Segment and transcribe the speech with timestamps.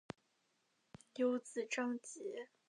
[1.13, 2.47] 有子章碣。